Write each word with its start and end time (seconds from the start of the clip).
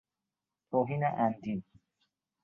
توهین 0.71 1.03
عمدی 1.03 1.63